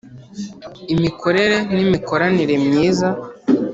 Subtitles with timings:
[0.93, 3.09] imikorere ni mikoranire myiza